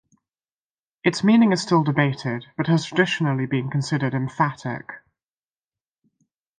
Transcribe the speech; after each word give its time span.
Its 1.03 1.23
meaning 1.23 1.51
is 1.51 1.61
still 1.61 1.83
debated, 1.83 2.47
but 2.57 2.65
has 2.65 2.83
traditionally 2.85 3.45
been 3.45 3.69
considered 3.69 4.15
emphatic. 4.15 4.93